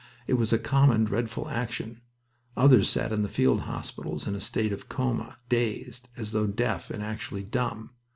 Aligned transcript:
It 0.25 0.33
was 0.33 0.51
a 0.51 0.57
common, 0.57 1.03
dreadful 1.03 1.47
action. 1.47 2.01
Others 2.57 2.89
sat 2.89 3.11
in 3.13 3.21
the 3.21 3.29
field 3.29 3.61
hospitals 3.61 4.25
in 4.25 4.33
a 4.33 4.39
state 4.41 4.73
of 4.73 4.89
coma, 4.89 5.37
dazed, 5.47 6.09
as 6.17 6.31
though 6.31 6.47
deaf, 6.47 6.89
and 6.89 7.03
actually 7.03 7.43
dumb. 7.43 7.91